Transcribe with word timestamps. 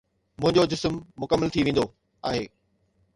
منهنجو 0.43 0.63
جسم 0.71 0.95
مڪمل 1.25 1.53
ٿي 1.57 1.65
ويندو 1.67 1.85
آهي. 2.31 2.43